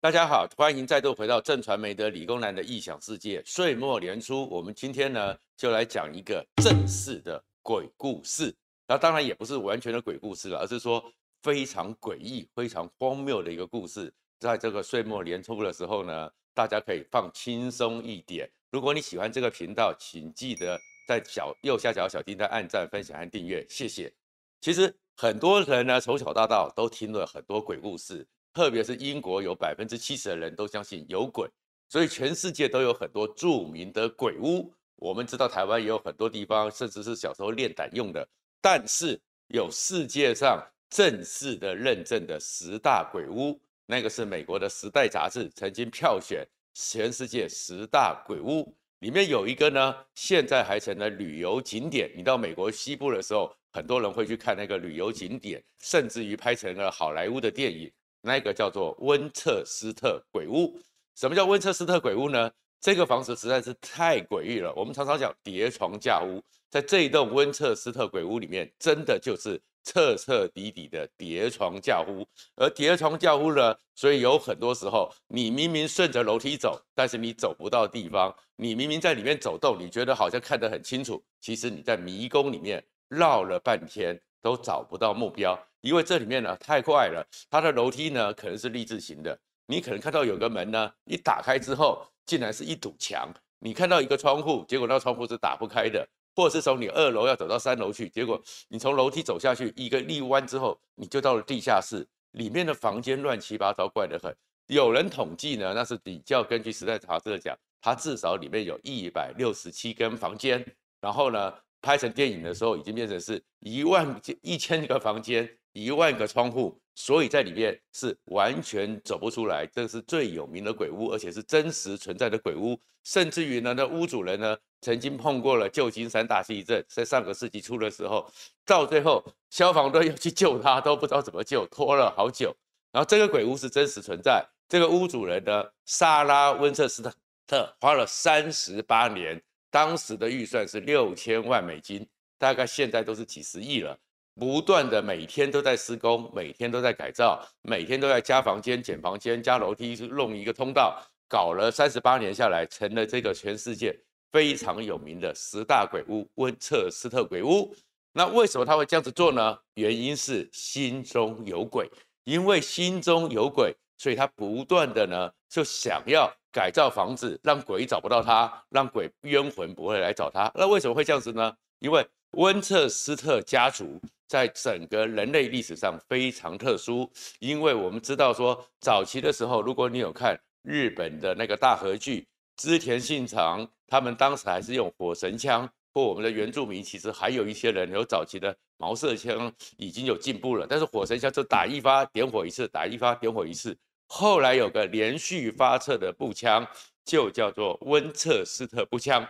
[0.00, 3.42] 大家好，欢迎再度回到正传媒的理工男的异想世界。
[3.44, 8.54] 岁末年初，我们今天呢就来讲一个正式的鬼故事。
[8.86, 11.04] 那当然也不是完全的鬼故事了，而是说
[11.42, 14.14] 非常诡异、非常荒谬的一个故事。
[14.38, 18.48] 在这个岁末年初的时候呢，大家可以放轻松一点。
[18.70, 20.78] 如果你喜欢这个频道，请记得
[21.08, 24.14] 在小右下角小叮当按赞、分享和订阅，谢谢。
[24.60, 28.24] 其实很多人呢从小到大都听了很多鬼故事。
[28.52, 31.48] 特别是英国有百分之七十的人都相信有鬼，
[31.88, 34.72] 所以全世界都有很多著名的鬼屋。
[34.96, 38.28] 我们知道台湾也有很多地方，甚至是小时候练胆用的。
[38.60, 52.10] 但是有世界上正式的认证的十大鬼屋，那个是美国的《时代》杂志曾经票选全世界十大鬼屋，里面有一个呢，现在还成了旅游景点。
[52.16, 57.88] 你到美国西部的时候，很多人会去看那个旅游景点，甚至于拍成了好莱坞的电影。
[58.22, 60.78] 那个叫做温彻斯特鬼屋。
[61.14, 62.50] 什么叫温彻斯特鬼屋呢？
[62.80, 64.72] 这个房子实在是太诡异了。
[64.76, 72.24] 我们常常讲叠床架屋，在这一栋温彻斯特鬼屋里面，真的就是彻彻底底的叠床架屋。
[72.54, 85.58] 而叠床架屋呢，所以有很多时候，你明明顺着楼梯走，但是你走不到地方；你明明在里面走动，你觉得好像看得很清楚，其实你在迷宫里面绕了半天都找不到目标。
[85.80, 93.28] 因为这里面呢太快了，它的楼梯呢可能是立字形的，你可能看到有个门呢，一打开之后竟然是一堵墙；
[93.60, 104.34] 你看到一个窗户，结果那窗户是打不开的，或者是从你二楼要走到三楼去，结果你从楼梯走下去一个立弯之后，你就到了地下室，里面的房间乱七八糟，怪得很。
[104.66, 110.64] 有人统计呢，那是比较根据时代杂志讲，它至少里面有一百六十七间房间，
[111.00, 115.57] 然后呢拍成电影的时候已经变成是一万一千个房间。
[115.72, 119.66] 一万个窗户，所以在里面是完全走不出来。
[119.66, 122.78] 这是最有名的鬼屋，而且是真实存在的鬼屋。
[123.04, 128.30] 甚至于呢，那屋主人呢，曾经碰过了旧金山大地震，在上个世纪初的时候，
[128.66, 132.54] 到最后消防队要去救他，都不知道怎么救，拖了好久。
[132.92, 134.44] 然后这个鬼屋是真实存在。
[134.68, 137.02] 这个屋主人呢，莎拉温彻斯
[137.46, 139.40] 特花了三十八年，
[139.70, 143.98] 当时的预算是六千万美金，大概现在都是几十亿了。
[144.38, 150.96] 不断的每天都在施工，每天都在改造，每天都在加房间、减房间、加楼梯，弄一个通道，
[151.28, 153.98] 搞了三十八年下来，成了这个全世界
[154.30, 157.74] 非常有名的十大鬼屋——温彻斯特鬼屋。
[158.12, 159.58] 那为什么他会这样子做呢？
[159.74, 161.90] 原因是心中有鬼，
[162.22, 170.48] 因为心中有鬼，所以他不断的呢就想要改造房子，让鬼找不到他，让鬼冤魂不会来找他。
[170.54, 171.52] 那为什么会这样子呢？
[171.80, 174.00] 因为温彻斯特家族。
[174.28, 193.74] 在整个人类历史上非常特殊，因为我们知道说，早期的时候，如果你有看日本的那个大和剧，织田信长他们当时还是用火神枪，或我们的原住民其实还有一些人有早期的毛瑟枪，已经有进步了，但是火神枪就打一发点火一次，打一发点火一次。
[194.08, 196.66] 后来有个连续发射的步枪，
[197.04, 199.26] 就叫做温彻斯特步枪，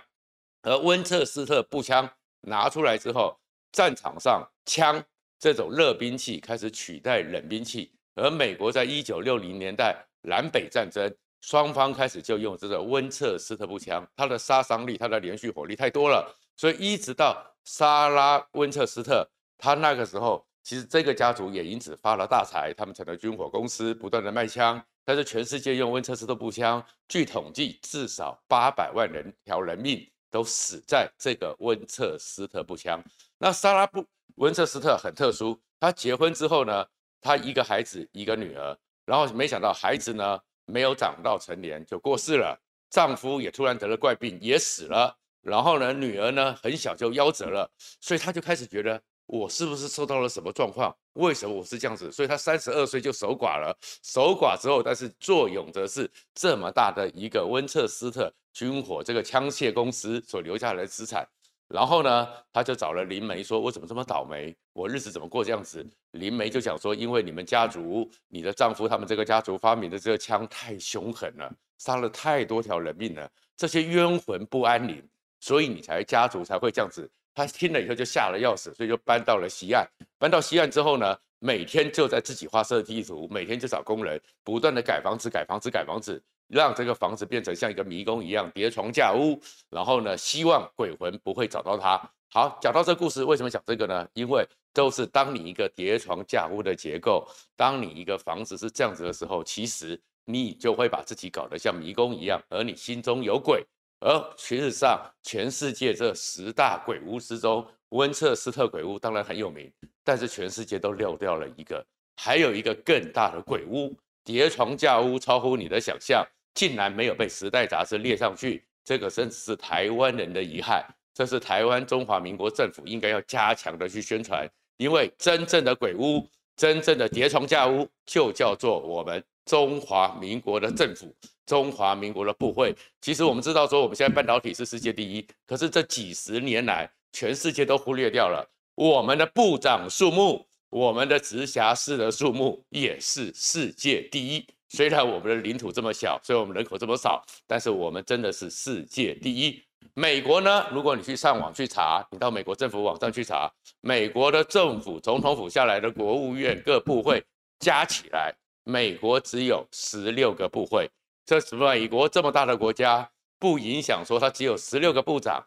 [0.62, 2.10] 而温彻斯特步枪
[2.40, 3.38] 拿出来之后。
[3.72, 5.02] 战场上，枪
[5.38, 33.02] 这种热兵器开始取代冷兵器，而美国在一九六零年代南北战争，双方开始就用这个温彻斯特步枪，它的杀伤力、它的连续火力太多了，所以一直到沙拉温彻斯特，他那个时候，其实这个家族也因此发了大财，他们成了军火公司，不断的卖枪，但是全世界用温彻斯特步枪，据统计至少八百万人条人命都死在这个温彻斯特步枪。
[33.38, 34.04] 那莎拉布
[34.36, 36.86] 温彻斯特很特殊，她结婚之后呢，
[37.20, 42.58] 她一个孩子一个女儿，然后没想到孩子呢没有长到成年就过世了，
[42.90, 50.94] 丈夫也突然得了怪病也死了，然后呢女儿呢很小就夭折了，所以她就开始觉得我是不是受到了什么状况？
[51.12, 52.10] 为什么我是这样子？
[52.10, 61.28] 所以他三十二岁就守寡了，守寡之后，但是坐拥着是这么大的一个温彻斯特军火这个枪械公司所留下来的资产。
[61.68, 64.56] 然后呢，他就找了灵媒，说：“我怎么这么倒霉？
[64.72, 75.06] 我日子怎么过这样子？”灵媒就讲说：“因为你们家族，你的丈夫他们这个家族发明的这个枪太凶狠了，杀了太多条人命了，这些冤魂不安宁，
[75.40, 77.06] 所以你才家族才会这样子。”
[77.38, 79.86] 他听了以后就吓了要死，所以就搬到了西岸。
[80.18, 86.20] 搬到西岸之后呢，每天就在自己画设计图，每天就找工人，不断的改房子，改房子，改房子。
[86.48, 89.40] 让这个房子变成像一个迷宫一样叠床架屋，
[89.70, 91.96] 然后呢，希望鬼魂不会找到他。
[92.30, 94.08] 好，讲到这故事，为什么讲这个呢？
[94.14, 97.24] 因为都是当你一个叠床架屋的结构，
[97.54, 103.64] 当你一个房子是这样子的时候，其实你就会把自己搞得像迷宫一样，而你心中有鬼。
[104.00, 109.72] 而事实上，全世界这十大鬼屋之中，温彻斯特鬼屋当然很有名，
[110.04, 111.84] 但是全世界都漏掉了一个，
[112.16, 113.92] 还有一个更大的鬼屋——
[114.24, 116.24] 叠床架屋，超乎你的想象，
[116.54, 118.64] 竟然没有被《时代》杂志列上去。
[118.84, 126.26] 这个甚至是台湾人的遗憾，这是台湾中华民国政府应该要加强的去宣传，因为真正的鬼屋。
[126.56, 131.12] 真正的叠床架屋就叫做我们中华民国的政府，
[131.46, 132.76] 中华民国的部会。
[133.00, 144.46] 其实我们知道说，我们现在半导体是世界第一，可是这几十年来，全世界都忽略掉了我们的部长数目，我们的直辖市的数目也是世界第一。
[144.68, 149.58] 虽然我们的领土这么小，虽然我们人口这么少，但是我们真的是世界第一。
[149.94, 150.66] 美国呢？
[150.70, 153.50] 如果你去上网去查，你到美国政府网站去查，
[153.80, 157.24] 美国的政府总统府下来的国务院各部会
[157.58, 158.32] 加起来，
[158.68, 160.90] 美国只有十六个部会。
[161.24, 165.42] 这是美国这么大的国家，不影响说它只有十六个部长，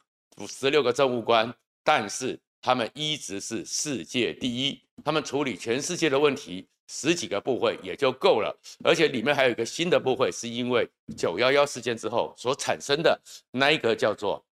[0.47, 1.53] 十六个政务官，
[1.83, 6.67] 但是他们一直是世界第一，他们处理全世界的问题。
[6.87, 8.53] 十几个部会也就够了，
[8.83, 10.85] 而且里面还有一个新的部会，是因为
[11.15, 13.17] 九幺幺事件之后所产生的
[13.51, 14.43] 那一个叫做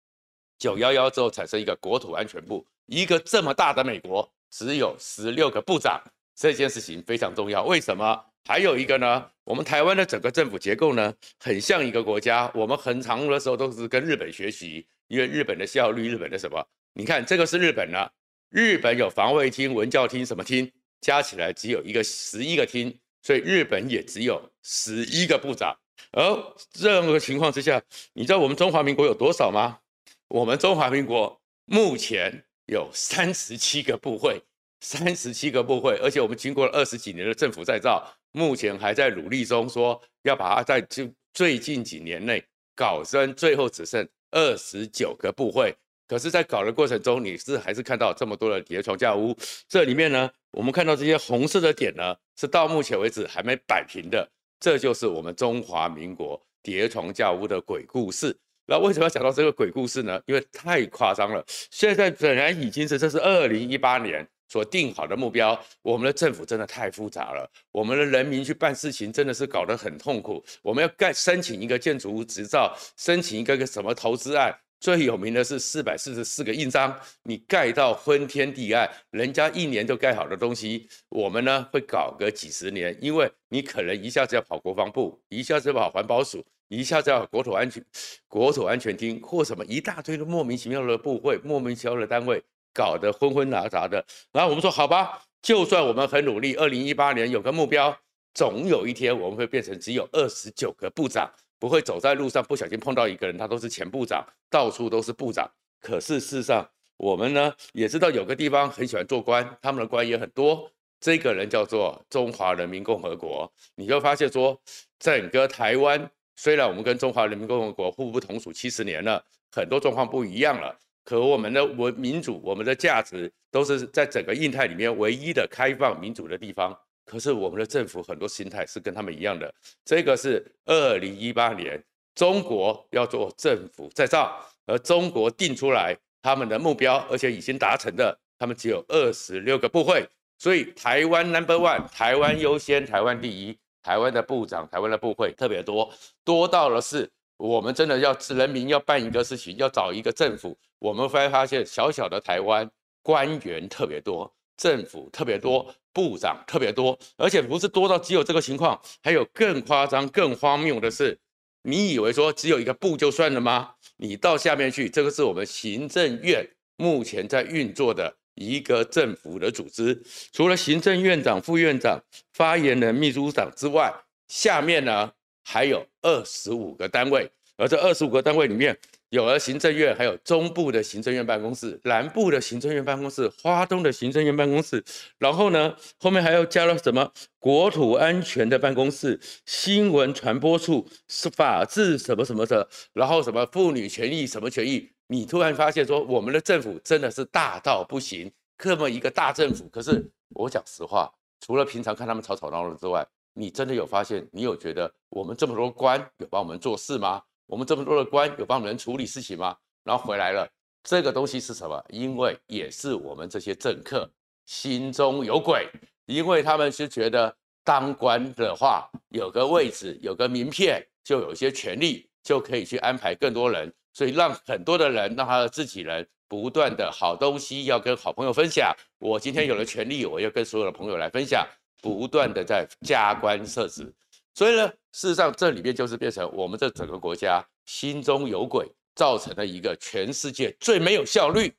[0.57, 2.65] 九幺幺之后产生一个国土安全部。
[2.85, 6.01] 一个这么大的美国只有十六个部长，
[6.33, 7.65] 这件事情非常重要。
[7.65, 8.25] 为什么？
[8.45, 9.29] 还有一个呢？
[9.43, 12.51] 我们台湾的整个政府结构呢，很像一个国家。
[12.53, 16.65] 我们很长的时候都是跟日本学习，因为日本的效率，日本的什么？
[16.93, 18.09] 你看这个是日本呢，
[18.49, 20.71] 日本有防卫厅、文教厅什么厅。
[21.01, 25.73] 加起来只有一个十一个厅，所以日本也只有十一个部长。
[26.11, 27.81] 而这样的情况之下，
[28.11, 29.79] 你知道我们中华民国有多少吗？
[30.27, 34.41] 我们中华民国目前有三十七个部会，
[34.79, 42.43] 三十七个部会，而且我们经过了二十几年的政府再造，目前还在努力中，说要把它在就最近几年内
[42.75, 45.75] 搞成，最后只剩二十九个部会。
[46.07, 49.35] 可是，在搞的过程中，你是还是看到这么多的叠床架屋。
[49.67, 54.27] 这里面呢，我们看到这些红色的点呢，是到目前为止还没摆平的。
[54.59, 58.35] 这就是我们中华民国叠床架屋的鬼故事。
[58.65, 60.19] 那为什么要讲到这个鬼故事呢？
[60.25, 61.45] 因为太夸张了。
[61.69, 67.49] 现在本来已经是这是二零一八年所定好的目标，我们的政府真的太复杂了。
[67.71, 70.43] 我们的人民去办事情真的是搞得很痛苦。
[70.61, 74.53] 我们要盖申请一个建筑物执照，申请一个个什么投资案。
[74.79, 87.83] 最有名的是四百四十四个印章，你盖到昏天地暗，人家一年就盖好的东西，我们呢会搞个几十年，因为你可能一下子要跑国防部，一下子要跑环保署，一下子要国土安全、
[88.29, 92.41] 国土安全厅或什么一大堆的莫名其妙的部会、莫名其妙的单位，
[92.73, 94.05] 搞得昏昏杂杂的。
[94.31, 97.97] 然后我们说好吧，就算我们很努力，二零一八年有个目标，
[98.33, 101.29] 总有一天我们会变成只有二十九个部长。
[101.61, 105.45] 不会走在路上不小心碰到一个人，他都是前部长，到处都是部长。
[105.81, 110.71] 可是事实上，我们呢也知道有个地方很喜欢做官，他们的官也很多。
[111.01, 113.51] 这个人叫做中华人民共和国。
[113.75, 114.57] 你就发现说，
[114.97, 120.73] 整个台湾虽然我们跟中华人民共和国互不同属七十年了，很多状况不一样了，
[121.03, 126.77] 可我们的文民主，我们的价值都是在整个印太里面唯一的开放民主的地方。
[127.05, 129.51] 可是我们的政府很多心态是跟他们一样的，
[129.83, 145.91] 这个是二零一八年中国要做政府再造，而中国定出来他们的目标，而且已经达成的，他们只有二十六个部会，所以台湾 number one，台湾优先，台湾第一，台湾的部长，台湾的部会特别多，
[146.23, 152.69] 多到了是我们真的要人民要办一个事情，要找一个政府，我们会发现小小的台湾
[153.01, 154.31] 官员特别多。
[154.57, 161.17] 政府特别多，部长特别多，而且不是多到只有这个情况，还有更夸张、更荒谬的是，
[161.63, 163.75] 你以为说只有一个部就算了吗？
[163.95, 170.03] 你到下面去，这个是我们行政院目前在运作的一个政府的组织，
[170.33, 171.97] 除了行政院长、副院长、
[172.33, 173.93] 发言人、秘书长之外，
[174.27, 175.09] 下面呢
[175.43, 178.77] 还有二十五个单位，而这二十五个单位里面。
[179.11, 184.83] 有了行政院，还有中部的行政院办公室、南部的行政院办公室、花东的行政院办公室，
[185.17, 199.67] 然后呢，后面还要加了什么国土安全的办公室、新闻传播处、是法制什么什么的，然后什么妇女权益什么权益，你突然发现说，我们的政府真的是大到不行，这么一个大政府。
[199.69, 201.11] 可是我讲实话，
[201.43, 203.03] 除了平常看他们吵吵闹闹之外，
[203.39, 204.27] 你真的有发现？
[204.33, 207.21] 你有觉得我们这么多官有帮我们做事吗？
[207.45, 209.55] 我们这么多的官有帮我们处理事情吗？
[209.85, 210.45] 然后回来了，
[210.83, 211.81] 这个东西是什么？
[211.87, 214.11] 因为也是我们这些政客
[214.45, 215.69] 心中有鬼，
[216.05, 228.75] 因为他们是觉得当官的话，有个位置，有个名片，就有一些权利，就可以去安排更多人，所以让很多的人，让他的自己人不断的好东西要跟好朋友分享。
[228.99, 231.47] 我今天有了权利，我要跟所有的朋友来分享，
[231.81, 233.93] 不断的在加官设职。
[234.33, 241.53] 所以呢，事实上这里面就是变成我们这整个国家心中有鬼，造成了一个全世界最没有效率，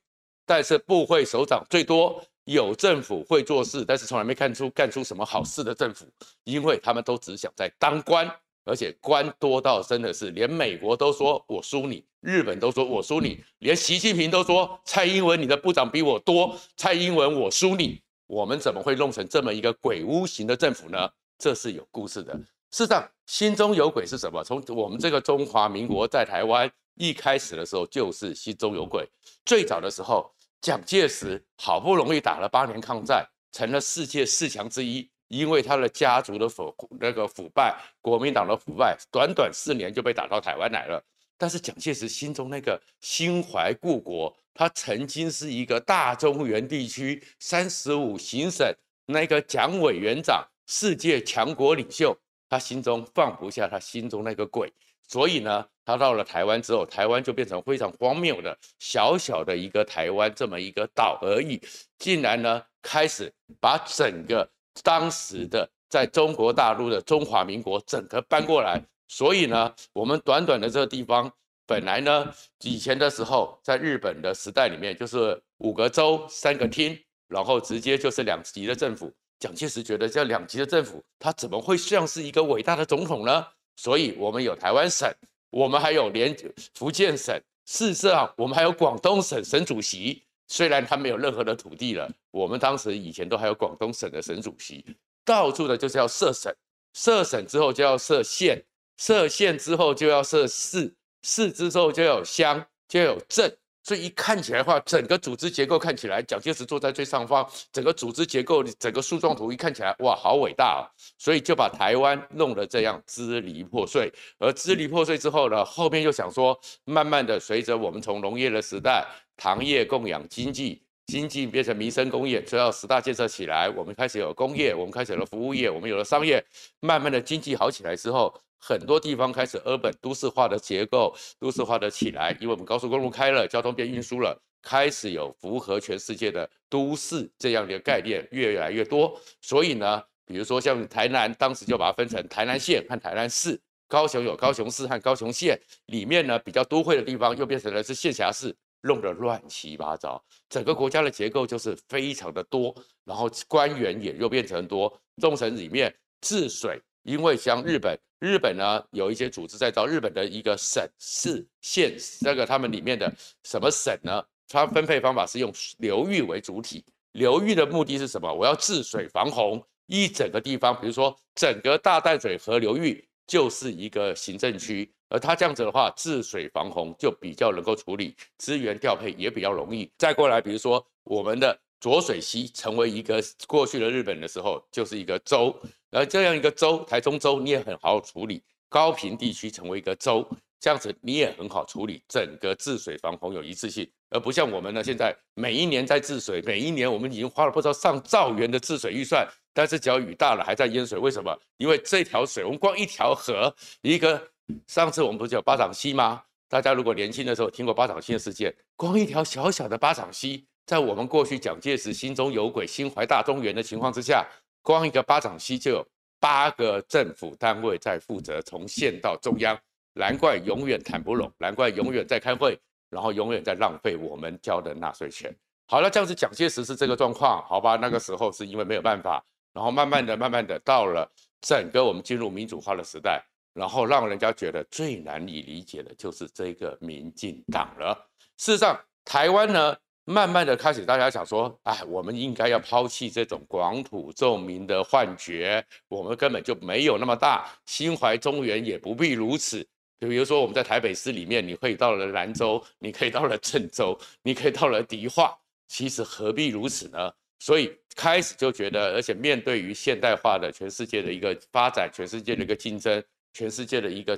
[0.45, 2.23] 但是部会首长最多。
[2.45, 6.07] 有政府会做事，但是从来没看出干出什么好事的政府，
[6.43, 8.29] 因为他们都只想在当官，
[8.65, 18.01] 而且官多到真的是连美国都说我输你，日本都说我输你，连习近平都说蔡英文你的部长比我多，蔡英文我输你，
[18.31, 20.97] 我们怎么会弄成这么一个鬼屋型的政府呢？
[21.37, 22.33] 这是有故事的。
[22.71, 24.41] 事实上，心中有鬼是什么？
[24.41, 29.05] 从我们这个中华民国在台湾一开始的时候就是心中有鬼，
[29.43, 30.31] 最早的时候。
[30.61, 41.03] 蒋介石好不容易打了八年抗战，成了世界四强之一，因为他的家族的腐那个腐败，国民党的腐败，短短四年就被打到台湾来了。
[41.37, 48.71] 但是蒋介石心中那个心怀故国，他曾经是一个大中原地区三十五行省
[49.05, 52.15] 那个蒋委员长，世界强国领袖，
[52.49, 54.71] 他心中放不下他心中那个鬼。
[55.07, 61.61] 所以呢，他到了台湾之后，台湾就变成非常荒谬的小小的一个台湾这么一个岛而已，
[61.97, 64.49] 竟然呢开始把整个
[64.83, 68.81] 当时的在中国大陆的中华民国整个搬过来。
[69.09, 71.29] 所以呢，我们短短的这个地方，
[71.71, 72.29] 本来呢
[72.63, 76.99] 以前的时候，在日本的时代里面就是五个州三个厅，
[77.29, 79.09] 然后直接就是两级的政府。
[79.39, 83.47] 蒋介石觉得这两级的政府，他怎么会像是一个伟大的总统呢？
[83.77, 85.09] 所以，我们有台湾省，
[85.49, 86.35] 我们还有连
[86.75, 87.33] 福建省，
[87.65, 90.21] 事实上，我们还有广东省省主席。
[90.49, 94.85] 虽然他没有任何的土地了，我们当时以前都还有广东省的省主席。
[95.23, 96.53] 到处的就是要设省，
[96.93, 98.61] 设省之后就要设县，
[98.97, 103.57] 设县之后就要设市，市之后就有乡，就有镇。
[103.83, 110.85] 所以一看起来的话，整个组织结构看起来，蒋介石坐在最上方，整个组织结构，整个树状图一看起来，哇，好伟大啊！
[111.17, 114.13] 所以就把台湾弄得这样支离破碎。
[114.37, 119.03] 而支离破碎之后呢，后面又想说，慢慢的随着我们从农业的时代，
[119.35, 126.43] 糖业供养经济，经济变成民生工业，只要十大建设起来，我们开始有工业，我们开始有了服务业，我们有了商业，
[126.79, 128.33] 慢慢的经济好起来之后。
[128.63, 139.19] 很多地方开始 urban 都市化的结构，都市化的起来，因为我们高速公路开了，交通变运输了，开始有符合全世界的都市这样的概念越来越多。
[139.41, 150.23] 所以呢，比如说像台南，当时就把它分成台南县和台南市；高雄有高雄市和高雄县，里面呢比较都会的地方又变成了是县辖市，弄得乱七八糟。
[150.49, 154.91] 整个国家的结构就是非常的多，然后官员也又变成多。
[155.21, 157.97] 重臣里面治水，因为像日本。
[158.21, 163.11] 日本呢，有一些组织在造，日本的一个省市县，这个他们里面的
[163.41, 164.23] 什么省呢？
[164.47, 168.31] 它分配方法是用流域为主体，流域的目的是什么？
[168.31, 179.91] 我要治水防洪，一整个地方，比如说整个大淡水河流域就是一个行政区，而它这样子的话，治水防洪就比较能够处理，资源调配也比较容易。
[179.97, 185.53] 再过来，比如说我们的浊水溪成为一个过去的日本的时候，就是一个州。
[185.91, 190.25] 而这样一个州，台中州你也很好处理，高屏地区成为一个州，
[190.61, 201.37] 这样子你也很好处理，整个治水防洪有一次性，而不像我们呢，现在每一年在治水，每一年我们已经花了不知道上兆元的治水预算，但是只要雨大了还在淹水，为什么？
[201.57, 204.30] 因为这条水，我们光一条河，一个
[204.67, 206.23] 上次我们不是有八掌溪吗？
[206.47, 214.27] 大家如果年轻的时候听过八掌溪的事件，光一条小小的八掌溪，在我们过去蒋介石心中有鬼、心怀大中原的情况之下。
[214.63, 215.87] 光一个八掌溪就有
[216.19, 219.57] 八个政府单位在负责，从县到中央，
[219.93, 222.55] 难怪永远谈不拢，难怪永远在开会，
[222.91, 225.35] 然后永远在浪费我们交的纳税钱。
[225.65, 227.75] 好了，这样子蒋介石是这个状况，好吧？
[227.75, 231.09] 那个时候是因为没有办法，然后慢慢的、慢慢的到了
[231.41, 233.19] 整个我们进入民主化的时代，
[233.53, 238.07] 然后让人家觉得最难以理解的就是这个民进党了。
[238.37, 239.75] 事实上，台湾呢？
[240.05, 249.65] 慢慢的开始，大家想说，哎，我们应该要抛弃这种广土重民的幻觉，我们根本就没有那么大，心怀中原也不必如此。
[249.99, 257.13] 比如说，我们在台北市里面，你可以到了兰州，你可以到了郑州，你可以到了迪化，其实何必如此呢？
[257.37, 263.01] 所以开始就觉得，而且面对于现代化的全世界的一个发展，全世界的一个竞争，
[263.33, 264.17] 全世界的一个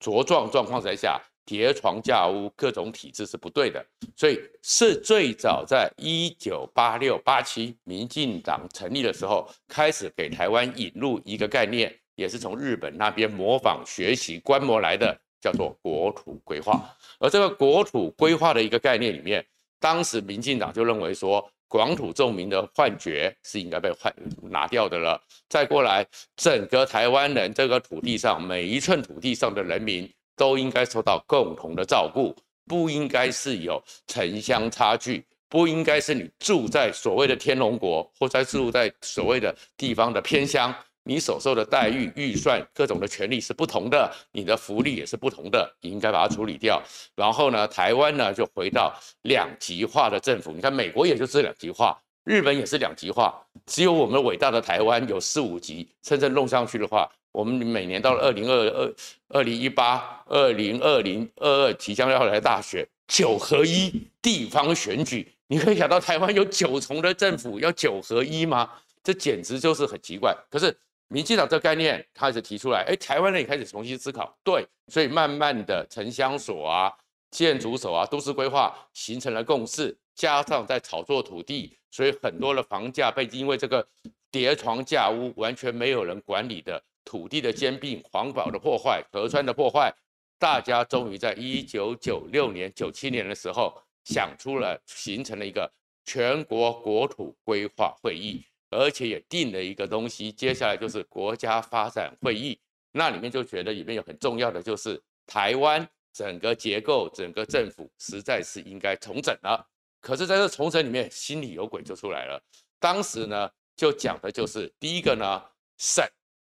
[0.00, 3.84] 茁壮状况之下，叠床架屋，各种体制是不对的。
[4.16, 16.94] 所以是最早在一九八六八七民进党成立的时候，开始给台湾引入一个概念，也是从日本那边模仿学习观摩来的，叫做国土规划。
[17.18, 19.44] 而这个国土规划的一个概念里面，
[19.80, 21.50] 当时民进党就认为说。
[21.72, 25.18] 广土重民的幻觉是应该被换拿掉的了。
[25.48, 32.36] 再过来，整个台湾人这个土地上每一寸土地上的人民都应该受到共同的照顾，
[32.66, 40.74] 不应该是有城乡差距，不应该是你住在所谓的天龙国，或者住在所谓的地方的偏乡。
[41.04, 46.80] 你所受的待遇、预算、各种的权利是不同的，你的福利也是不同的，你应该把它处理掉。
[47.16, 50.52] 然后呢，台湾呢就回到两极化的政府。
[50.52, 53.34] 你看，美国也就是两极化，日本也是两极化，
[53.66, 55.88] 只有我们伟大的台湾有四五级。
[56.00, 58.94] 真正弄上去的话，我们每年到了二零二二、
[59.30, 68.70] 二零一八、二零二零二二即将要来大选，九合一地方选举，你可以想到台湾有九重的政府要九合一吗？
[69.02, 70.32] 这简直就是很奇怪。
[70.48, 70.72] 可是。
[71.12, 76.90] 民进党这个概念开始提出来，哎，台湾人也开始重新思考，对，所以慢慢的城乡所啊、
[77.30, 83.86] 建筑所啊、都市规划形成了共识，加上在炒作土地，所以很多的房价被因为这个
[84.30, 89.94] 叠床架屋完全没有人管理的土地的兼并、环保的破坏、河川的破坏，
[90.38, 95.70] 大家终于在一九九六年、九七年的时候想出了，形成了一个
[96.06, 98.42] 全国国土规划会议。
[98.72, 102.58] 而且也定了一个东西，接下来就是国家发展会议，
[102.90, 109.64] 那里面就觉得里面有很重要的，就是台湾整个结构、整个政府实在是应该重整了。
[110.00, 112.42] 可是在这重整里面，心里有鬼就出来了。
[112.80, 115.40] 当时呢，就讲的就是第一个呢，
[115.78, 116.04] 省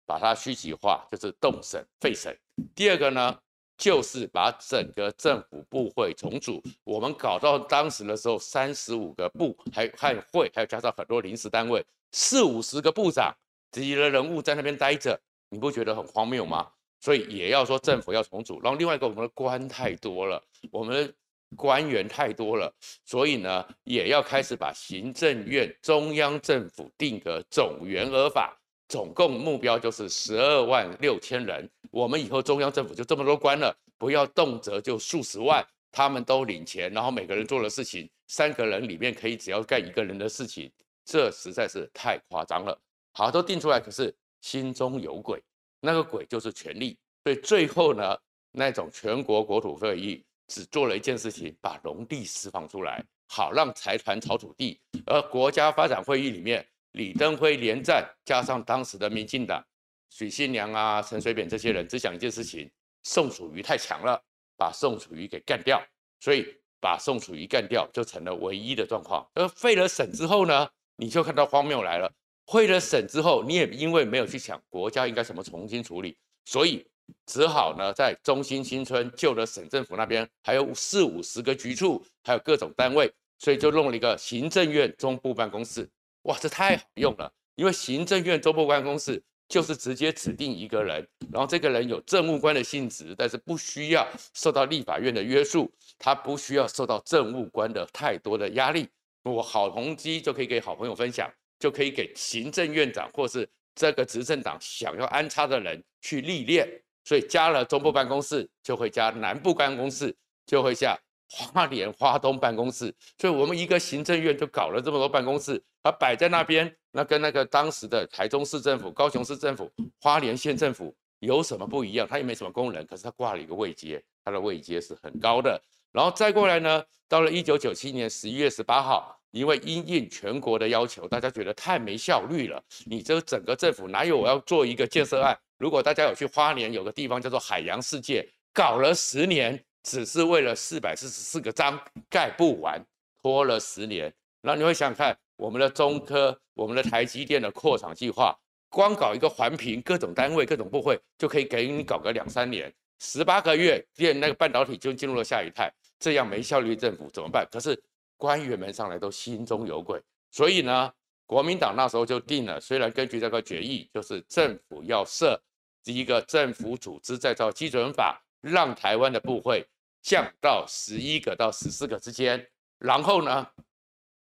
[0.06, 2.34] 把它虚极化，就是动省废省；
[2.76, 3.40] 第二个呢，
[3.78, 6.62] 就是把整个政府部会重组。
[6.84, 11.86] 我们搞到当时的时候，三十五个部还还有会，还有加上很多临时单位。
[12.12, 13.36] 四五十个部长
[13.72, 16.68] 级的人物在那边待着，你不觉得很荒谬吗？
[17.00, 18.60] 所以也要说政府要重组。
[18.62, 21.14] 然后另外一个，我们的官太多了，我们的
[21.56, 22.74] 官员太多了，
[23.06, 28.58] 所以呢，也要开始把行政院中央政府定个总员额法，
[28.90, 31.70] 总共目标就是十二万六千人。
[31.92, 40.70] 我们以后中央政府就这么多官了，不要动辄就数十万，他们都领钱，然后每个人做的事情，三个人里面可以只要干一个人的事情。
[41.08, 42.78] 这实在是太夸张了。
[43.14, 45.42] 好，都定出来，可是心中有鬼，
[45.80, 47.00] 那个鬼就是权力。
[47.24, 48.18] 所以最后呢，
[48.52, 54.80] 那种全国国土会议只做了一件事情，把农地释放出来，好让财团炒土地。
[55.06, 59.66] 而国家发展会议里面，李登辉连战加上当时的民进党
[60.10, 62.70] 许信良啊、陈水扁这些人，只想一件事情：
[63.04, 64.22] 宋楚瑜太强了，
[64.58, 65.82] 把宋楚瑜给干掉。
[66.20, 66.46] 所以
[66.82, 69.26] 把宋楚瑜干掉，就成了唯一的状况。
[69.36, 70.70] 而废了省之后呢？
[70.98, 72.12] 你就看到荒谬来了。
[72.46, 76.86] 会了省之后，你也因为没有去想国家应该怎么重新处理，所以
[77.26, 85.90] 只好呢，在中心新村旧的省政府那边还有四五十个局处，还有各种单位，所以就弄了一个行政院中部办公室。
[86.24, 87.32] 哇，这太好用了！
[87.56, 98.88] 因为行政院中部办公室就是直接指定一个人，然后这个人有政务官的性质，但是不需要受到立法院的约束，他不需要受到政务官的太多的压力。
[99.32, 106.68] 我好同机就可以给好朋友分享，就可以给行政院长或是这个执政党想要安插的人去历练。
[107.04, 110.14] 所以加了中部办公室，就会加南部办公室，
[110.46, 110.94] 就会加
[111.30, 112.94] 花莲花东办公室。
[113.18, 122.06] 所以我们一个行政院就搞了这么多办公室，它摆在那边，那跟那个当时的台中市政府、高雄市政府、花莲县政府有什么不一样？
[122.06, 125.58] 它也没什么功能，可是它挂了一个位阶，它的位阶是很高的。
[125.94, 129.17] 然后再过来呢，到了一九九七年十一月十八号。
[129.32, 132.64] 因为因应全国的要求，大家觉得太没效率了。
[132.86, 135.38] 你这整个政府哪有我要做一个建设案？
[135.58, 142.84] 如果大家有去花莲，有个地方叫做海洋世界，搞了十年，只是为了四百四十四个章盖不完，
[143.22, 144.14] 拖了十年。
[144.42, 148.36] 然后你会想想看，我们的中科、我们的台积电的扩厂计划，
[148.70, 155.74] 光搞一个环评，各种单位、各种部会就可以给你搞个两三年，十八个月，电那个半导体就进入了下一代。
[156.00, 157.48] 这样没效率政府怎么办？
[157.52, 157.80] 可是。
[158.18, 160.02] 官员们上来都心中有鬼，
[160.32, 160.92] 所以呢，
[161.26, 165.42] 国民党那时候就定了，虽然根据这个决议，就是政府要设
[165.84, 169.66] 第一个政府组织再造基准法，让台湾的部会
[170.02, 172.46] 降到十一个到十四个之间，
[172.80, 173.48] 然后呢，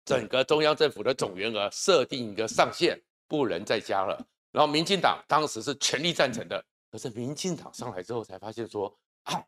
[0.05, 4.23] 整个中央政府的总员额设定一个上限，不能再加了。
[4.51, 9.43] 然后民进党当时是全力赞成的，可是民进党上来之后才发现说，啊，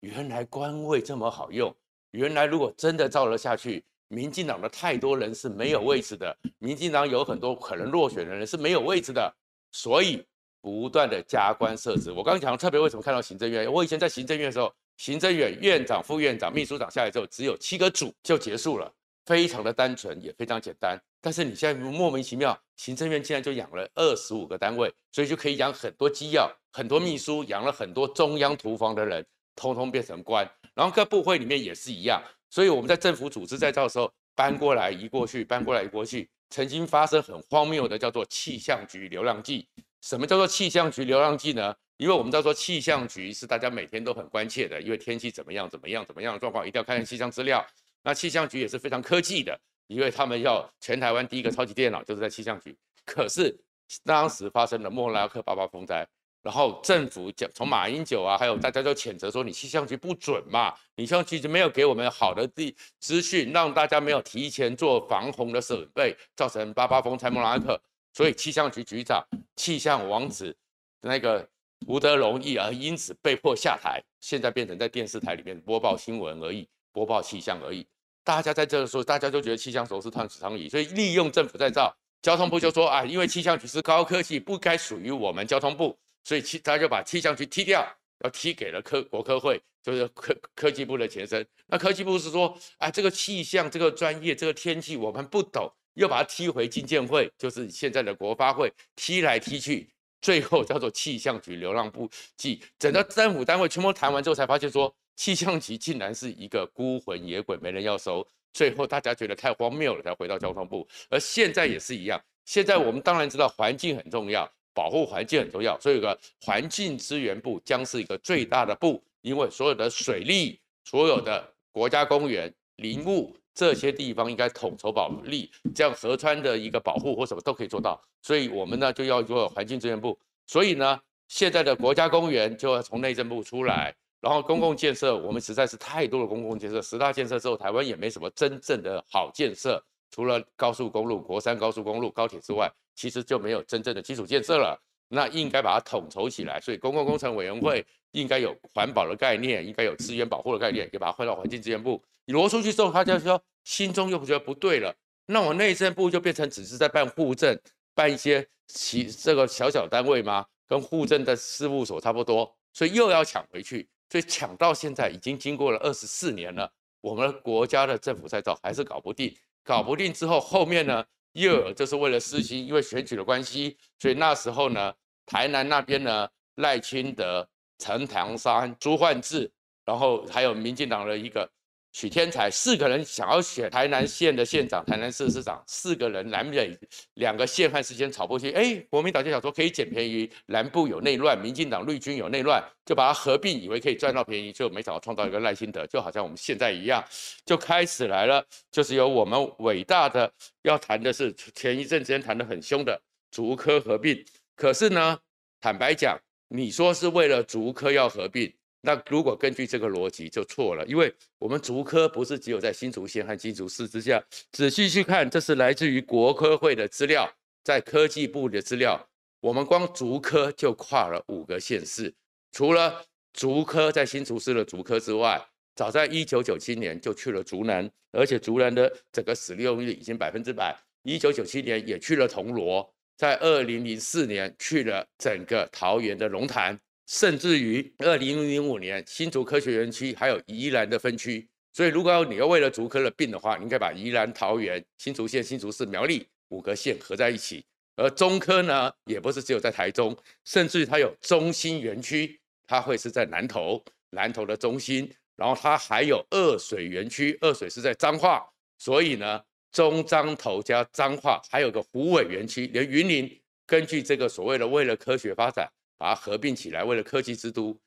[0.00, 1.74] 原来官位这么好用，
[2.12, 9.34] 原来如果真的照了下去，民进党的太多人是没有位置的，民进党有很多可能落选的人是没有位置的，
[9.72, 10.24] 所以
[10.62, 12.10] 不断的加官设职。
[12.10, 18.90] 我刚刚讲特别为什么看到行政院，我以前在行政院的时候，行政院院长、副院长、秘书长下来之后，只有七个组就结束了，
[19.26, 20.98] 非常的单纯，也非常简单。
[21.20, 29.26] 但是你现在莫名其妙，行政院竟然就养了二十五个单位，所以就可以养很多机要、很多秘书，养了很多中央厨房的人，
[29.58, 30.48] 通通变成官。
[30.74, 39.68] 然后各部会里面也是一样，所以我们在政府组织再造的时候，搬过来移过去，搬过来移过去，曾经发生很荒谬的叫做气象局流浪记。
[40.00, 41.74] 什么叫做气象局流浪记呢？
[41.96, 47.66] 因为我们知道说气象局是大家每天都很关切的，因为天气怎么样怎么样怎么样的状况，一定要看看气象资料。
[48.02, 49.58] 那气象局也是非常科技的。
[49.88, 53.58] 因为他们要全台湾第一个超级电脑就是在气象局，可是
[54.04, 56.06] 当时发生了莫拉克八八风灾，
[56.42, 67.80] 然后政府讲从马英九啊，还有大家都谴责说你气象局不准嘛，你气象局没有给我们好的地资讯，让大家没有提前做防洪的准备，造成八八风灾莫拉克，
[68.14, 69.22] 所以气象局局长
[69.56, 70.56] 气象王子
[71.00, 71.46] 那个
[71.86, 77.86] 吴德荣毅而因此被迫下台，现在变成在电视台里面播报新闻而已，播报气象而已。
[78.24, 85.96] 大家在这个时候，大家都觉得气象局是断章取义，所以利用政府再造，交通部就说啊，因为气象局是高科技，不该属于我们交通部，
[86.28, 87.82] 所以气他就把气象局踢掉，
[88.22, 91.46] 要踢给了科国科会，就是科科技部的前身。
[91.68, 99.88] 那科技部是说，啊，这个气象这个专业这个天气我们不懂，又把它踢回经建会，就是现在的国发会，踢来踢去，
[100.20, 104.94] 最后叫做气象局流浪部记，整个政府单位全部谈完之后，才发现说。
[105.16, 108.24] 气象局竟然是一个孤魂野鬼，没人要收。
[108.52, 110.86] 最后大家觉得太荒谬了，才回到交通部。
[111.10, 112.22] 而现在也是一样。
[112.44, 128.00] 现在我们当然知道环境很重要，保护环境很重要，所以有个环境资源部将是一个最大的部，因为所有的水利、所有的国家公园、林务这些地方应该统筹保利，这样河川的一个保护或什么都可以做到。
[128.22, 130.16] 所以我们呢就要做环境资源部。
[130.46, 133.92] 所以呢，现在的国家公园就要从内政部出来。
[134.20, 144.76] 然后公共建设，我们实在是太多的公共建设，十大建设之后，台湾也没什么真正的好建设，除了高速公路、国三高速公路、高铁之外，其实就没有真正的基础建设了。
[145.06, 152.02] 那应该把它统筹起来，所以公共工程委员会应该有环保的概念，应该有资源保护的概念，也把它换到环境资源部。
[152.26, 154.92] 你挪出去之后，他就说心中又不觉得不对了，
[155.26, 157.58] 那我内政部就变成只是在办户政，
[157.94, 160.44] 办一些其这个小小单位吗？
[160.66, 163.88] 跟户政的事务所差不多，所以又要抢回去。
[164.10, 174.94] 所以抢到现在已经经过了二十四年了，我们的国家的政府再造还是搞不定，搞不定之后，后面呢又就是为了私心，因为选举的关系，所以那时候呢，
[175.26, 179.50] 台南那边呢赖清德、陈唐山、朱焕智，
[179.84, 181.50] 然后还有民进党的一个。
[181.92, 186.78] 许添财四个人想要选台南县的县长、台南市市长，四个人南北
[187.14, 197.04] 两个县汉之间吵不起，哎，国民党就想说可以捡便宜，南部有内乱，民进党绿军有内乱，就把它合并，以为可以赚到便宜，就没想到创造一个赖清德，就好像我们现在一样，
[197.44, 200.30] 就开始来了，就是由我们伟大的
[200.62, 204.24] 要谈的是前一阵之间谈得很凶的竹科合并，
[204.54, 205.18] 可是呢，
[205.60, 206.16] 坦白讲，
[206.48, 208.52] 你说是为了竹科要合并。
[208.88, 217.30] 那如果根据这个逻辑就错了，因为我们竹科不是只有在新竹县和新竹市之下，仔细去看，这是来自于国科会的资料，
[217.62, 219.06] 在科技部的资料，
[219.40, 222.14] 我们光竹科就跨了五个县市，
[222.50, 225.38] 除了竹科在新竹市的竹科之外，
[225.76, 236.80] 早在一九九七年就去了竹南，而且竹南的整个使用率已经百分之百，一九九七年也去了铜锣，在二零零四年去了整个桃园的龙潭。
[237.08, 247.64] 甚至于二零零五年，新竹科学园区还有宜兰的分区，所以如果你要为了竹科的病的话，你应该把宜兰、桃园、新竹县、新竹市、苗栗五个县合在一起。
[247.96, 259.42] 而中科呢，也不是只有在台中，甚至于它有中心园区，它会是在南投，南投的中心，然后它还有二水园区，二水是在彰化，所以呢，
[259.72, 265.66] 中彰投加彰化，还有个湖尾园区，连云林根据这个所谓的为了科学发展。
[265.98, 267.78] 把它合并起来，为了科技之都，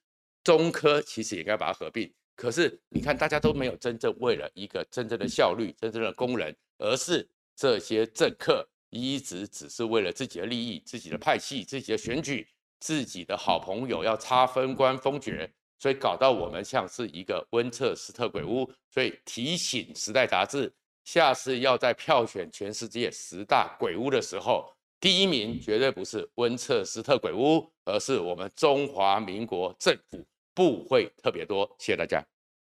[0.43, 2.13] 中科其实也该把它合并。
[2.35, 12.47] 可是你看，大家都没有真正为了一个真正的效率、真正的工人，而是这些政客一直只是为了自己的利益、自己的派系、自己的选举、
[12.79, 18.69] 自己的好朋友要插分官封爵，所以搞到我们像是一个温彻斯特鬼屋。
[18.89, 24.73] 所以提醒《时代》杂志，下次要在票选全世界十大鬼屋的时候。
[25.01, 31.67] 第一名绝对不是温彻斯特鬼屋，而是我们中华民国政府部会特别多。
[31.79, 32.30] 谢谢大家。